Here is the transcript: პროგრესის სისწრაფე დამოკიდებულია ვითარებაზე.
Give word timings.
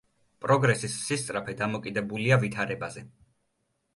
პროგრესის 0.45 0.95
სისწრაფე 1.09 1.55
დამოკიდებულია 1.59 2.39
ვითარებაზე. 2.45 3.03